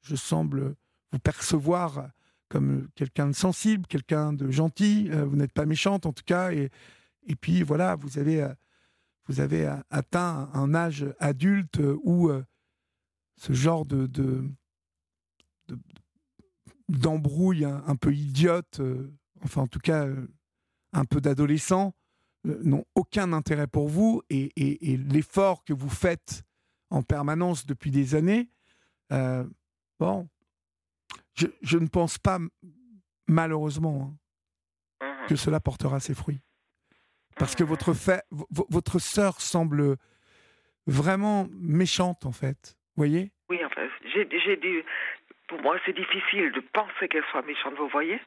[0.00, 0.74] je semble
[1.12, 2.08] vous percevoir
[2.48, 5.10] comme quelqu'un de sensible, quelqu'un de gentil.
[5.10, 6.52] Vous n'êtes pas méchante en tout cas.
[6.52, 6.70] Et,
[7.26, 8.48] et puis voilà, vous avez,
[9.26, 12.44] vous avez atteint un âge adulte où euh,
[13.36, 14.08] ce genre de,
[16.88, 18.80] d'embrouille un, peu idiote,
[19.42, 20.06] enfin en tout cas
[20.92, 21.94] un peu d'adolescent,
[22.44, 26.42] n'ont aucun intérêt pour vous et, et, l'effort que vous faites
[26.90, 28.50] en permanence depuis des années,
[29.98, 30.28] bon,
[31.62, 32.38] je, ne pense pas,
[33.26, 34.16] malheureusement,
[35.00, 35.28] hein, mhm.
[35.28, 36.40] que cela portera ses fruits.
[37.40, 37.92] Parce que votre,
[38.68, 39.96] votre sœur semble
[40.86, 42.76] vraiment méchante, en fait.
[42.94, 43.30] Vous voyez?
[43.48, 43.88] Oui, en fait.
[44.12, 44.84] J'ai dit,
[45.48, 48.20] pour moi, c'est difficile de penser qu'elle soit méchante, vous voyez?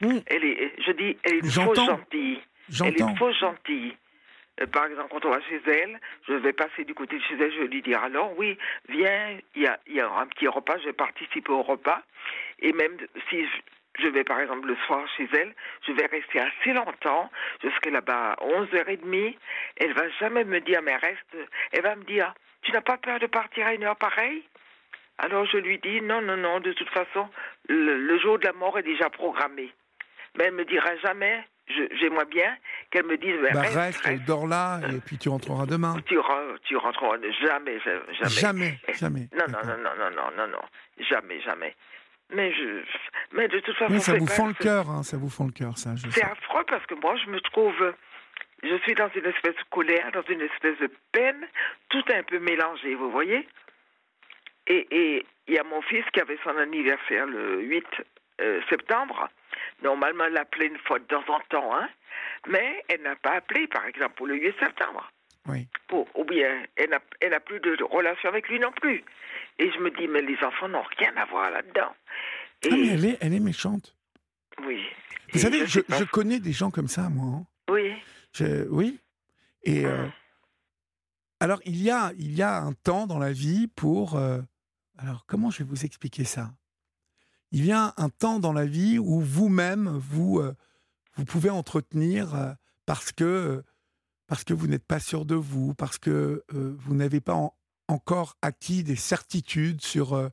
[0.00, 0.18] Mmh.
[0.26, 2.42] Elle est, je dis, elle est faux gentille.
[2.84, 3.96] Elle est faux gentille.
[4.60, 7.34] Euh, par exemple, quand on va chez elle, je vais passer du côté de chez
[7.34, 10.48] elle, je vais lui dire alors oui, viens, il y a, y a, un petit
[10.48, 12.02] repas, je vais participer au repas.
[12.58, 12.96] Et même
[13.30, 13.44] si
[13.98, 15.54] je vais par exemple le soir chez elle,
[15.86, 17.30] je vais rester assez longtemps,
[17.62, 19.36] je serai là-bas à 11h30,
[19.76, 21.36] elle va jamais me dire mais reste,
[21.72, 22.32] elle va me dire
[22.62, 24.42] tu n'as pas peur de partir à une heure pareille?
[25.18, 27.28] Alors je lui dis non, non, non, de toute façon,
[27.68, 29.72] le jour de la mort est déjà programmé.
[30.36, 31.44] Mais elle me dira jamais,
[32.00, 32.56] j'aimerais bien
[32.90, 35.94] qu'elle me dise bah, reste, elle dort là et puis tu rentreras demain.
[36.06, 36.18] Tu,
[36.64, 38.28] tu rentreras jamais, jamais.
[38.28, 39.28] Jamais, jamais.
[39.32, 40.62] Non, non, non, non, non, non, non, non,
[41.10, 41.74] jamais, jamais.
[42.34, 42.82] Mais je,
[43.32, 45.52] mais de toute façon, oui, ça vous fend le cœur, hein, ça vous fend le
[45.52, 45.94] cœur, ça.
[45.96, 47.94] C'est affreux parce que moi, je me trouve,
[48.62, 51.46] je suis dans une espèce de colère, dans une espèce de peine,
[51.88, 53.46] tout un peu mélangé, vous voyez.
[54.66, 57.84] Et et il y a mon fils qui avait son anniversaire le 8
[58.40, 59.28] euh, septembre.
[59.82, 61.88] Normalement, elle appelait une fois de temps en temps, hein,
[62.48, 65.10] mais elle n'a pas appelé, par exemple, pour le 8 septembre.
[65.48, 65.68] Oui.
[65.86, 69.04] Pour, ou bien, elle n'a plus de relation avec lui non plus.
[69.58, 71.94] Et je me dis, mais les enfants n'ont rien à voir là-dedans.
[72.62, 72.68] Et...
[72.70, 73.96] Ah, mais elle est, elle est méchante.
[74.64, 74.80] Oui.
[75.32, 77.38] Vous savez, je, je, connais des gens comme ça, moi.
[77.38, 77.46] Hein.
[77.70, 77.92] Oui.
[78.32, 79.00] Je, oui.
[79.64, 80.06] Et euh,
[81.40, 84.16] alors, il y, a, il y a un temps dans la vie pour.
[84.16, 84.40] Euh,
[84.98, 86.52] alors, comment je vais vous expliquer ça?
[87.50, 90.54] Il y a un temps dans la vie où vous-même, vous, euh,
[91.16, 92.54] vous pouvez entretenir
[92.86, 93.62] parce que,
[94.26, 97.34] parce que vous n'êtes pas sûr de vous, parce que vous n'avez pas
[97.88, 100.30] encore acquis des certitudes sur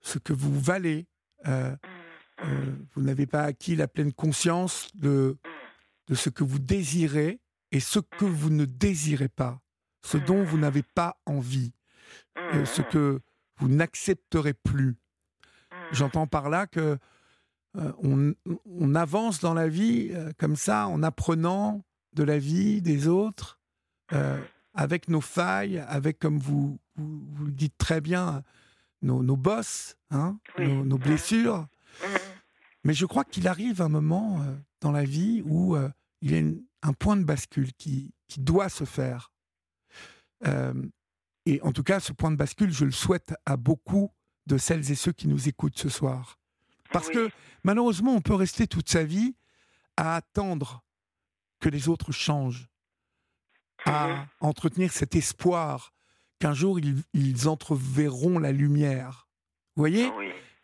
[0.00, 1.06] ce que vous valez.
[1.44, 5.36] vous n'avez pas acquis la pleine conscience de,
[6.06, 7.40] de ce que vous désirez
[7.72, 9.60] et ce que vous ne désirez pas,
[10.02, 11.72] ce dont vous n'avez pas envie,
[12.52, 13.20] ce que
[13.58, 14.96] vous n'accepterez plus.
[15.92, 16.98] J'entends par là que
[17.76, 17.92] euh,
[18.66, 21.84] on, avance dans la vie euh, comme ça, en apprenant
[22.14, 23.60] de la vie des autres,
[24.12, 24.40] euh,
[24.74, 28.42] avec nos failles, avec, comme vous, vous, le dites très bien,
[29.02, 31.66] nos, nos bosses, hein, nos, blessures.
[32.84, 34.44] Mais je crois qu'il arrive un moment
[34.80, 35.76] dans la vie où
[36.20, 36.42] il y a
[36.82, 39.32] un point de bascule qui, qui doit se faire.
[40.44, 44.10] et en tout cas, ce point de bascule, je le souhaite à beaucoup
[44.46, 46.38] de celles et ceux qui nous écoutent ce soir.
[46.92, 47.30] Parce que
[47.64, 49.34] malheureusement, on peut rester toute sa vie
[49.96, 50.82] à attendre
[51.60, 52.68] que les autres changent,
[53.84, 54.26] à mhm.
[54.40, 55.92] entretenir cet espoir
[56.38, 59.28] qu'un jour ils, entreverront la lumière.
[59.76, 60.10] Vous voyez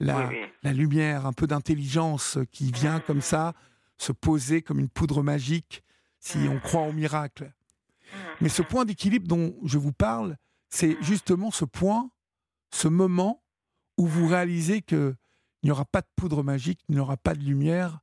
[0.00, 0.30] la,
[0.62, 3.54] la, lumière, un peu d'intelligence qui vient comme ça
[3.96, 5.82] se poser comme une poudre magique
[6.18, 7.52] si on croit au miracle.
[8.40, 10.36] Mais ce point d'équilibre dont je vous parle,
[10.68, 12.10] c'est justement ce point,
[12.72, 13.42] ce moment
[13.96, 15.16] où vous réalisez qu'il
[15.62, 18.00] n'y aura pas de poudre magique, il n'y aura pas de lumière,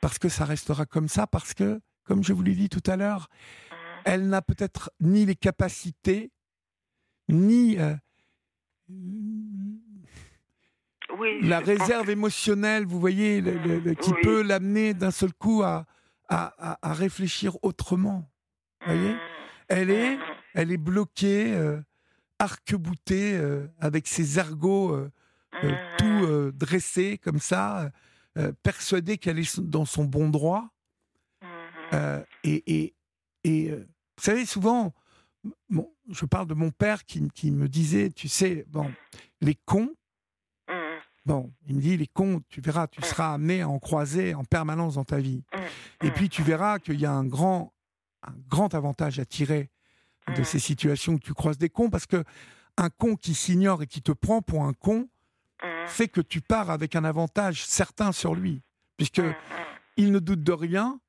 [0.00, 2.96] parce que ça restera comme ça, parce que, comme je vous l'ai dit tout à
[2.96, 3.28] l'heure.
[4.06, 6.30] Elle n'a peut-être ni les capacités,
[7.28, 7.94] ni euh,
[11.42, 13.42] la réserve émotionnelle, vous voyez,
[14.00, 15.86] qui peut l'amener d'un seul coup à,
[16.28, 18.30] à, réfléchir autrement.
[18.84, 19.18] voyez mhm.
[19.68, 20.18] elle est,
[20.54, 21.52] elle est bloquée.
[21.54, 21.80] Euh,
[22.38, 25.10] arc-bouté euh, avec ses ergots euh,
[25.96, 27.90] tout dressé comme ça,
[28.62, 30.68] persuadée qu'elle est dans son bon droit.
[31.94, 32.94] et, et,
[33.44, 33.72] et
[34.16, 34.94] vous savez, souvent,
[35.68, 38.90] bon, je parle de mon père qui, qui, me disait, tu sais, bon,
[39.40, 39.94] les cons,
[41.24, 44.44] bon, il me dit, les cons, tu verras, tu seras amené à en croiser en
[44.44, 45.42] permanence dans ta vie.
[46.02, 47.74] Et puis tu verras qu'il y a un grand,
[48.22, 49.70] un grand avantage à tirer
[50.34, 52.24] de ces situations où tu croises des cons, parce que
[52.76, 55.08] un con qui s'ignore et qui te prend pour un con
[55.86, 58.62] fait que tu pars avec un avantage certain sur lui,
[58.96, 59.22] puisque
[59.96, 61.00] il ne doute de rien,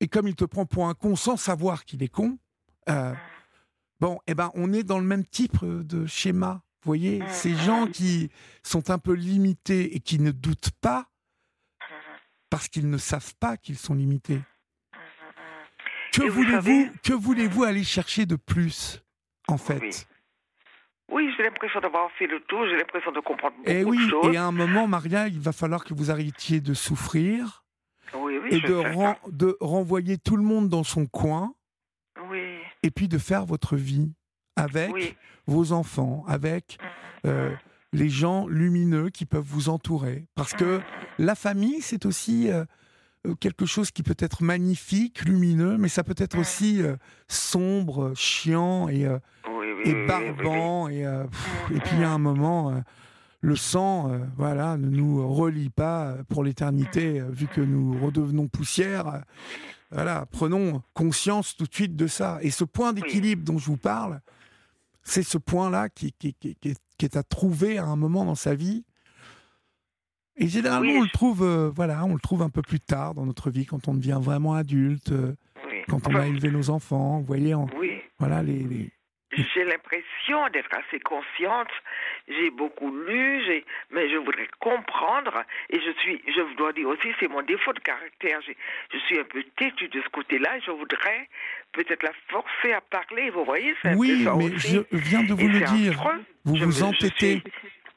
[0.00, 2.38] et comme il te prend pour un con sans savoir qu'il est con,
[2.88, 3.14] euh,
[4.00, 6.62] bon, eh ben, on est dans le même type de schéma.
[6.82, 8.30] Vous voyez, ces gens qui
[8.62, 11.06] sont un peu limités et qui ne doutent pas
[12.50, 14.40] parce qu'ils ne savent pas qu'ils sont limités.
[16.12, 19.02] Que voulez-vous que voulez-vous aller chercher de plus,
[19.48, 20.06] en fait?
[21.08, 21.32] Oui.
[21.36, 24.34] j'ai l'impression d'avoir fait le tour, j'ai l'impression de comprendre eh beaucoup et de choses.
[24.34, 27.63] Et à un moment, Maria, il va falloir que vous arrêtiez de souffrir
[28.50, 31.54] et de, de renvoyer tout le monde dans son coin.
[32.82, 34.12] Et puis de faire votre vie
[34.56, 37.28] avec vos enfants, avec mm.
[37.28, 37.54] euh,
[37.92, 40.26] les gens lumineux qui peuvent vous entourer.
[40.34, 40.82] Parce que mm.
[41.18, 42.64] la famille, c'est aussi euh,
[43.26, 46.82] euh, quelque chose qui peut être magnifique, lumineux, mais ça peut être aussi
[47.28, 49.08] sombre, chiant et,
[49.84, 50.88] et barbant.
[50.88, 52.82] Et, et puis à un moment,
[53.44, 59.22] le sang, voilà, ne nous relie pas pour l'éternité, vu que nous redevenons poussière.
[59.90, 62.38] Voilà, prenons conscience tout de suite de ça.
[62.40, 64.20] Et ce point d'équilibre dont je vous parle,
[65.02, 66.34] c'est ce point-là qui, qui,
[67.00, 68.84] est à trouver à un moment dans sa vie.
[70.36, 73.24] Et généralement, on le trouve, euh, voilà, on le trouve un peu plus tard dans
[73.24, 75.36] notre vie, quand on devient vraiment adulte, euh,
[75.88, 77.20] quand on a élevé nos enfants.
[77.20, 77.54] Vous voyez,
[78.18, 78.90] voilà les,
[79.36, 81.70] j'ai l'impression d'être assez consciente.
[82.28, 85.44] J'ai beaucoup lu, mais je voudrais comprendre.
[85.70, 88.40] Et je suis, je dois dire aussi, c'est mon défaut de caractère.
[88.92, 90.58] Je suis un peu têtue de ce côté-là.
[90.64, 91.28] Je voudrais
[91.72, 93.30] peut-être la forcer à parler.
[93.30, 96.02] Vous voyez, c'est Oui, mais je viens de vous le dire.
[96.44, 97.42] Vous vous entêtez.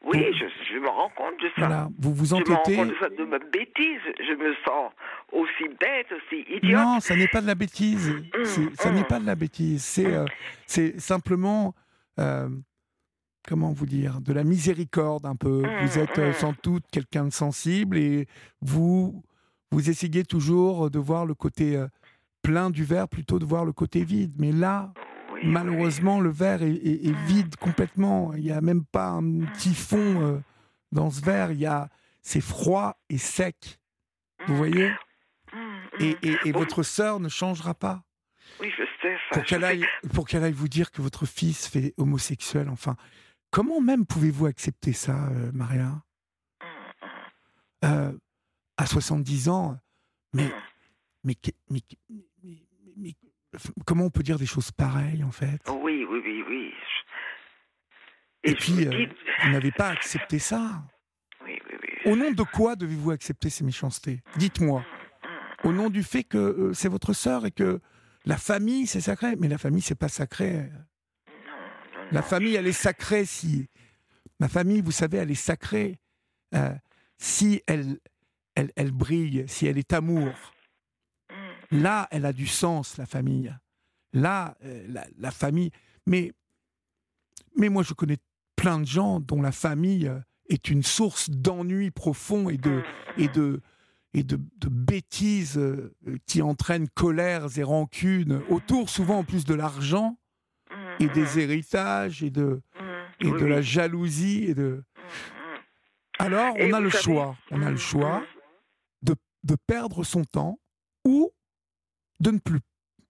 [0.07, 1.89] Oui, je, me rends compte de ça.
[1.99, 2.75] vous vous entêtez.
[2.75, 4.01] Je me rends compte de ça, de ma bêtise.
[4.19, 4.91] Je me sens
[5.33, 6.81] aussi bête, aussi idiote.
[6.81, 8.09] Non, ça n'est pas de la bêtise.
[8.09, 9.83] Mmh, ça n'est pas de la bêtise.
[9.83, 10.25] C'est euh,
[10.65, 11.75] c'est simplement,
[12.19, 12.47] euh,
[13.45, 15.63] comment vous dire, de la miséricorde un peu.
[15.63, 18.27] Mmh, vous êtes euh, sans doute quelqu'un de sensible et
[18.61, 19.23] vous,
[19.71, 21.83] vous essayez toujours de voir le côté
[22.41, 24.35] plein du verre plutôt de voir le côté vide.
[24.39, 24.93] Mais là,
[25.43, 28.33] malheureusement, le verre est, vide complètement.
[28.33, 30.39] Il n'y a même pas un petit fond euh,
[30.91, 31.51] dans ce verre.
[31.51, 31.89] Il y a,
[32.21, 33.79] c'est froid et sec.
[34.47, 34.57] Vous mm.
[34.57, 34.91] voyez?
[35.53, 36.51] Mm, Et, mm.
[36.51, 38.03] votre sœur ne changera pas.
[38.59, 41.93] Oui, je sais Pour qu'elle aille, pour qu'elle aille vous dire que votre fils fait
[41.97, 42.69] homosexuel.
[42.69, 42.95] Enfin,
[43.51, 46.01] comment même pouvez-vous accepter ça, euh, Maria?
[47.85, 48.11] Euh,
[48.77, 49.77] À 70 ans,
[50.33, 50.49] mais,
[51.23, 51.35] mais,
[51.69, 51.81] mais,
[52.95, 53.13] mais
[53.85, 55.61] comment on peut dire des choses pareilles, en fait?
[55.69, 56.73] Oui, oui, oui, oui.
[58.43, 59.07] Et, puis, euh,
[59.43, 60.83] vous n'avez pas accepté ça?
[61.43, 62.11] Oui, oui, oui.
[62.11, 64.21] Au nom de quoi devez-vous accepter ces méchancetés?
[64.37, 64.83] Dites-moi.
[65.63, 67.81] Au nom du fait que euh, c'est votre sœur et que
[68.25, 69.35] la famille, c'est sacré.
[69.37, 70.69] Mais la famille, c'est pas sacré.
[72.11, 73.69] La famille, elle est sacrée si.
[74.39, 75.97] Ma famille, vous savez, elle est sacrée
[76.53, 76.73] euh,
[77.17, 77.97] si elle,
[78.55, 80.31] elle, elle brille, si elle est amour.
[81.71, 83.53] Là, elle a du sens, la famille.
[84.13, 85.71] Là, euh, la, famille.
[86.05, 86.31] Mais,
[87.55, 88.17] mais moi, je connais
[88.55, 92.83] plein de gens dont la famille euh, est une source d'ennui profond et de,
[93.17, 93.61] et de,
[94.13, 95.93] et de, bêtises euh,
[96.25, 100.17] qui entraînent colères et rancunes, autour souvent en plus de l'argent
[100.99, 102.61] et des héritages et de,
[103.19, 104.45] et de la jalousie.
[104.45, 104.83] Et de...
[106.17, 107.35] Alors, on a le choix.
[107.51, 108.23] On a le choix
[109.03, 110.59] de, de perdre son temps
[111.05, 111.31] ou
[112.19, 112.59] de ne plus,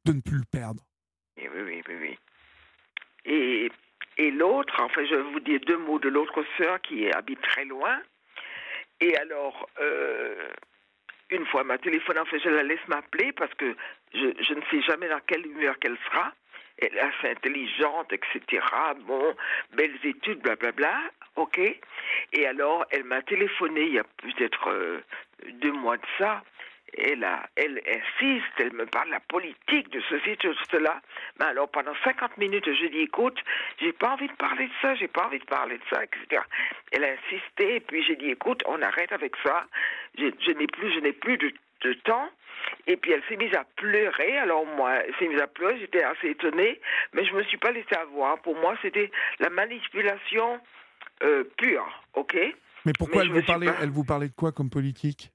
[0.05, 0.81] de ne plus le perdre.
[1.37, 2.17] Oui, oui, oui, oui.
[3.25, 3.71] Et,
[4.17, 7.65] et l'autre, enfin, je vais vous dire deux mots de l'autre sœur qui habite très
[7.65, 7.99] loin.
[8.99, 10.49] Et alors, euh,
[11.29, 13.75] une fois, ma téléphone, en fait, je la laisse m'appeler parce que
[14.13, 16.33] je, je ne sais jamais dans quelle humeur qu'elle sera.
[16.79, 18.63] Elle est assez intelligente, etc.
[19.05, 19.35] Bon,
[19.73, 20.71] belles études, blablabla.
[20.71, 21.59] Bla, bla, ok.
[22.33, 25.01] Et alors, elle m'a téléphoné il y a peut-être euh,
[25.53, 26.43] deux mois de ça
[26.97, 31.01] elle, a, elle insiste, elle me parle de la politique, de ceci, de cela.
[31.39, 33.37] Mais alors, pendant 50 minutes, je dis, écoute,
[33.79, 36.41] j'ai pas envie de parler de ça, j'ai pas envie de parler de ça, etc.
[36.91, 39.65] Elle a insisté, et puis j'ai dit, écoute, on arrête avec ça.
[40.17, 42.29] Je, je n'ai plus, je n'ai plus de, de temps.
[42.87, 44.37] Et puis elle s'est mise à pleurer.
[44.39, 45.77] Alors moi, elle s'est mise à pleurer.
[45.79, 46.79] J'étais assez étonnée,
[47.13, 48.41] mais je me suis pas laissée avoir.
[48.41, 50.59] Pour moi, c'était la manipulation
[51.23, 52.35] euh, pure, ok?
[52.85, 55.31] Mais pourquoi Mais elle vous, parlait, pas- elle vous parlait de quoi comme politique?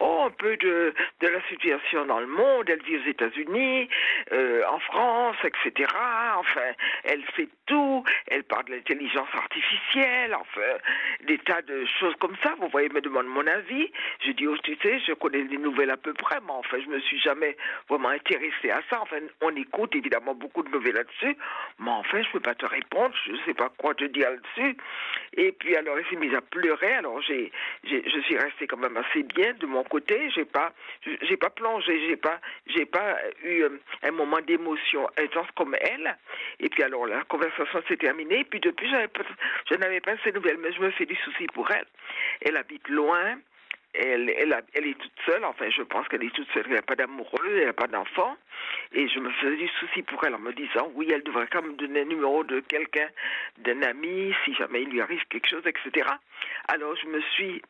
[0.00, 2.68] Oh, un peu de, la situation dans le monde.
[2.68, 3.88] Elle vit aux États-Unis,
[4.32, 5.88] euh, en France, etc.
[6.36, 6.72] Enfin,
[7.04, 8.04] elle fait tout.
[8.26, 10.78] Elle parle de l'intelligence artificielle, enfin,
[11.26, 12.54] des tas de choses comme ça.
[12.58, 13.90] Vous voyez, elle me demande mon avis.
[14.26, 16.88] Je dis, oh, tu sais, je connais les nouvelles à peu près, mais enfin, je
[16.90, 17.56] me suis jamais
[17.88, 19.00] vraiment intéressée à ça.
[19.00, 21.36] Enfin, on écoute évidemment beaucoup de nouvelles là-dessus,
[21.78, 23.14] mais enfin, je peux pas te répondre.
[23.26, 24.76] Je sais pas quoi te dire là-dessus.
[25.36, 26.94] Et puis, alors, elle s'est mise à pleurer.
[26.94, 27.52] Alors, j'ai-
[27.84, 30.30] je suis restée quand même assez bien de mon côté.
[30.34, 30.72] J'ai pas,
[31.22, 32.08] j'ai pas plongé.
[32.08, 36.16] J'ai pas, j'ai pas eu euh, un moment d'émotion intense comme elle.
[36.60, 38.40] Et puis, alors, la conversation s'est terminée.
[38.40, 41.70] Et puis, depuis, je n'avais pas ces nouvelles, mais je me fais du souci pour
[41.70, 41.86] elle.
[42.40, 43.38] Elle habite loin.
[43.94, 46.96] Elle, elle, est toute seule, enfin je pense qu'elle est toute seule, elle n'a pas
[46.96, 48.36] d'amoureux, elle n'a pas d'enfant.
[48.92, 51.62] Et je me faisais du souci pour elle en me disant, oui, elle devrait quand
[51.62, 53.08] même donner le numéro de quelqu'un,
[53.58, 56.08] d'un ami, si jamais il lui arrive quelque chose, etc.
[56.66, 57.62] Alors je me suis...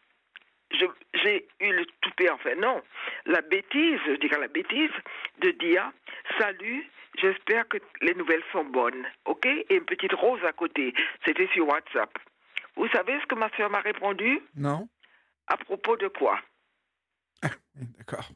[1.12, 1.84] J'ai eu le
[2.30, 2.82] enfin non,
[3.26, 4.90] la bêtise, je dirais la bêtise,
[5.38, 5.90] de dire,
[6.38, 9.46] salut, j'espère que les nouvelles sont bonnes, ok?
[9.46, 12.10] Et une petite rose à côté, c'était sur WhatsApp.
[12.76, 14.40] Vous savez ce que ma soeur m'a répondu?
[14.56, 14.88] Non.
[15.46, 16.40] À propos de quoi?
[17.74, 18.28] D'accord.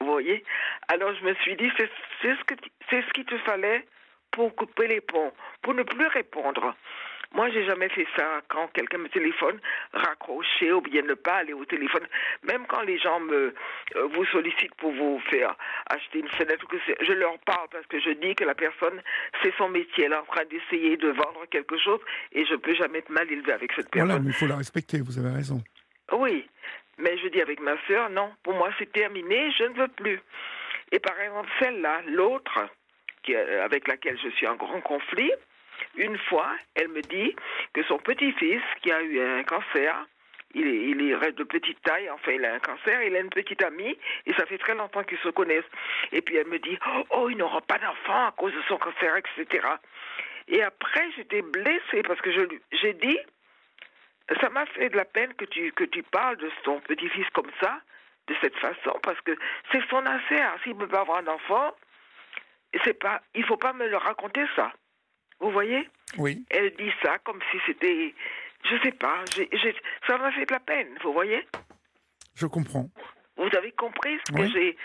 [0.00, 0.44] Vous voyez?
[0.88, 1.88] Alors je me suis dit, c'est
[2.22, 2.54] ce, que
[2.90, 3.86] ce qu'il te fallait
[4.32, 6.74] pour couper les ponts, pour ne plus répondre.
[7.34, 9.58] Moi, j'ai jamais fait ça quand quelqu'un me téléphone,
[9.92, 12.06] raccrocher ou bien ne pas aller au téléphone.
[12.42, 13.54] Même quand les gens me
[13.96, 18.00] euh, vous sollicitent pour vous faire acheter une fenêtre, que je leur parle parce que
[18.00, 19.00] je dis que la personne,
[19.42, 20.04] c'est son métier.
[20.04, 22.00] Elle est en train d'essayer de vendre quelque chose
[22.32, 24.08] et je peux jamais être mal élevé avec cette personne.
[24.08, 25.62] Voilà, mais il faut la respecter, vous avez raison.
[26.12, 26.46] Oui,
[26.98, 30.20] mais je dis avec ma sœur, non, pour moi c'est terminé, je ne veux plus.
[30.90, 32.68] Et par exemple, celle-là, l'autre,
[33.64, 35.32] avec laquelle je suis en grand conflit,
[35.96, 37.34] une fois, elle me dit
[37.72, 40.06] que son petit-fils, qui a eu un cancer,
[40.54, 43.30] il est, il est de petite taille, enfin il a un cancer, il a une
[43.30, 45.70] petite amie, et ça fait très longtemps qu'ils se connaissent.
[46.12, 46.78] Et puis elle me dit,
[47.10, 49.66] oh, il n'aura pas d'enfant à cause de son cancer, etc.
[50.48, 52.30] Et après, j'étais blessée parce que
[52.72, 53.18] j'ai dit,
[54.40, 57.50] ça m'a fait de la peine que tu, que tu parles de ton petit-fils comme
[57.60, 57.80] ça,
[58.28, 59.36] de cette façon, parce que
[59.70, 60.56] c'est son affaire.
[60.62, 61.74] S'il ne peut pas avoir d'enfant,
[62.84, 64.72] c'est pas, il faut pas me le raconter ça.
[65.42, 65.86] Vous voyez
[66.18, 66.44] Oui.
[66.50, 68.14] Elle dit ça comme si c'était,
[68.64, 69.74] je sais pas, j'ai- j'ai-
[70.06, 71.44] ça m'a fait de la peine, vous voyez
[72.36, 72.88] Je comprends.
[73.36, 74.50] Vous avez compris ce que Oui.
[74.54, 74.76] j'ai,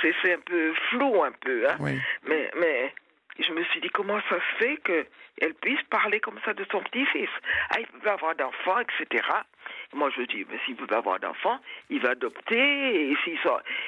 [0.00, 1.98] c'est c'est un peu flou un peu, hein Oui.
[2.28, 2.94] mais, mais
[3.38, 6.80] je me suis dit, comment ça se fait qu'elle puisse parler comme ça de son
[6.82, 7.30] petit-fils?
[7.70, 9.26] Ah, il peut avoir d'enfant, etc.
[9.92, 11.58] Moi, je dis, mais s'il peut avoir d'enfant,
[11.90, 13.38] il va adopter, et s'il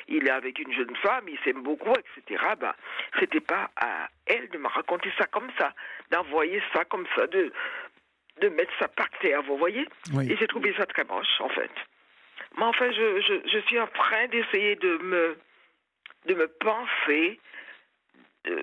[0.09, 2.43] il est avec une jeune femme, il s'aime beaucoup, etc.
[2.59, 2.75] Ben,
[3.21, 5.73] c'était pas à elle de me raconter ça comme ça,
[6.11, 7.53] d'envoyer ça comme ça, de,
[8.41, 9.87] de mettre ça par terre, vous voyez?
[10.13, 10.31] Oui.
[10.31, 11.71] Et j'ai trouvé ça très moche, en fait.
[12.57, 15.39] Mais enfin, je, je, je suis en train d'essayer de me,
[16.27, 17.39] de me penser,
[18.47, 18.57] de,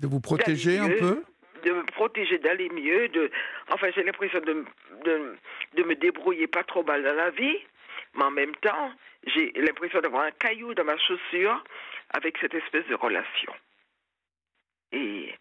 [0.00, 1.24] De vous protéger un mieux, peu
[1.64, 3.30] de me protéger, d'aller mieux, de
[3.70, 4.64] enfin j'ai l'impression de,
[5.04, 5.36] de,
[5.76, 7.56] de me débrouiller pas trop mal dans la vie,
[8.16, 8.92] mais en même temps,
[9.26, 11.62] j'ai l'impression d'avoir un caillou dans ma chaussure
[12.10, 13.52] avec cette espèce de relation.
[14.90, 15.32] Et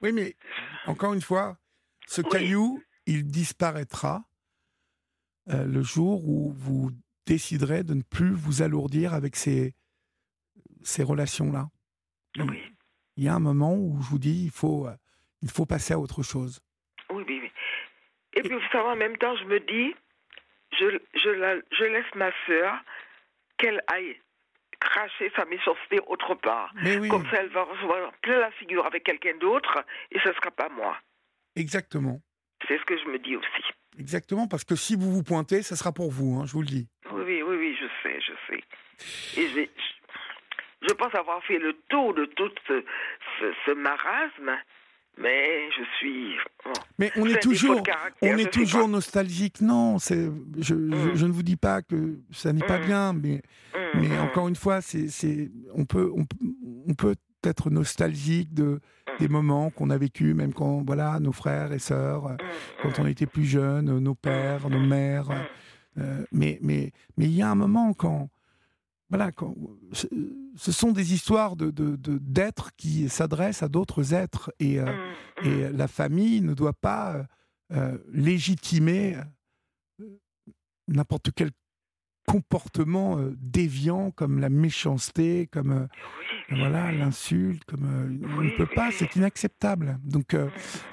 [0.00, 0.34] Oui, mais
[0.86, 1.56] encore une fois,
[2.06, 2.28] ce Oui.
[2.28, 4.24] caillou, il disparaîtra
[5.48, 6.90] euh, le jour où vous
[7.26, 9.74] déciderez de ne plus vous alourdir avec ces,
[10.82, 11.68] ces relations-là.
[12.38, 12.60] oui,
[13.16, 14.94] Il y a un moment où je vous dis, il faut, euh,
[15.42, 16.60] il faut passer à autre chose.
[17.10, 17.52] oui, oui, oui.
[18.34, 19.94] Et puis vous savez, en même temps, je me dis,
[20.78, 22.74] je, je, la- je laisse ma sœur
[23.58, 24.16] qu'elle aille
[24.80, 26.72] cracher sa méchanceté autre part.
[26.82, 30.28] Mais oui, Comme ça, elle va recevoir plein la figure avec quelqu'un d'autre et ce
[30.30, 30.96] ne sera pas moi.
[31.56, 32.20] exactement.
[32.68, 33.62] C'est ce que je me dis aussi.
[33.98, 36.66] Exactement, parce que si vous vous pointez, ça sera pour vous, hein, je vous le
[36.68, 36.88] dis.
[37.10, 39.40] Oui, oui, oui, oui, je sais, je sais.
[39.40, 39.70] Et j'ai-
[40.88, 42.82] je, pense avoir fait le tour de tout ce,
[43.40, 44.50] ce, ce marasme,
[45.18, 46.36] mais je suis.
[46.64, 47.82] bon, Mais on est toujours,
[48.22, 49.60] on est toujours nostalgique.
[49.60, 51.26] Non, c'est, je, Mm.
[51.26, 52.84] ne vous dis pas que ça n'est pas Mm.
[52.86, 53.42] bien, mais,
[53.94, 56.46] mais hum, encore une fois, c'est, on peut, on, peut-
[56.88, 58.80] on peut être nostalgique de
[59.18, 62.36] des moments qu'on a vécu, même quand, voilà, nos frères et sœurs,
[62.82, 65.28] quand on était plus jeunes, nos pères, nos mères.
[65.98, 68.30] euh, mais, mais, mais il y a un moment quand,
[69.12, 69.54] voilà, quand,
[69.92, 74.86] ce, sont des histoires de, de, de- d'êtres qui s'adressent à d'autres êtres et, euh,
[74.86, 75.44] hum.
[75.44, 77.24] et la famille ne doit pas euh,
[77.74, 79.18] euh, légitimer
[80.88, 81.50] n'importe quel
[82.26, 85.88] comportements euh, déviants comme la méchanceté, comme
[86.48, 87.84] voilà l'insulte, comme
[88.38, 89.98] on ne peut pas, c'est inacceptable.
[90.04, 90.48] Donc à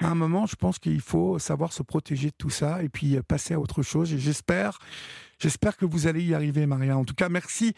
[0.06, 3.54] un moment, je pense qu'il faut savoir se protéger de tout ça et puis passer
[3.54, 4.12] à autre chose.
[4.12, 4.78] Et j'espère,
[5.38, 6.98] j'espère que vous allez y arriver, Maria.
[6.98, 7.74] En tout cas, merci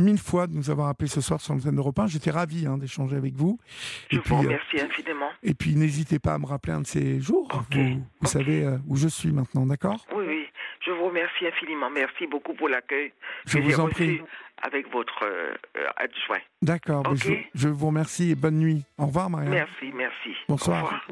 [0.00, 2.06] mille fois de nous avoir appelé ce soir sur l'antenne d'Europe 1.
[2.08, 3.58] J'étais ravi hein, d'échanger avec vous.
[4.10, 5.30] Je et vous remercie infiniment.
[5.42, 7.48] Et puis n'hésitez pas à me rappeler un de ces jours.
[7.70, 10.04] Vous, savez où je suis maintenant, d'accord?
[10.14, 10.46] Oui, oui.
[10.84, 11.90] Je vous remercie infiniment.
[11.90, 13.12] Merci beaucoup pour l'accueil.
[13.46, 14.20] Je vous en prie.
[14.62, 15.54] Avec votre euh,
[15.96, 16.42] adjoint.
[16.60, 17.02] D'accord.
[17.16, 18.84] Je, je, vous remercie et bonne nuit.
[18.98, 19.48] Au revoir, Maria.
[19.48, 20.36] Merci, merci.
[20.48, 21.06] Bonsoir.